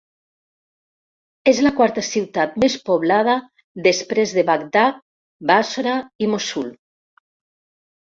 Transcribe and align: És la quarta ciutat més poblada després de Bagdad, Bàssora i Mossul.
És 1.51 1.59
la 1.67 1.71
quarta 1.81 2.05
ciutat 2.07 2.57
més 2.65 2.79
poblada 2.89 3.37
després 3.91 4.35
de 4.41 4.47
Bagdad, 4.51 5.01
Bàssora 5.55 5.97
i 6.29 6.35
Mossul. 6.37 6.77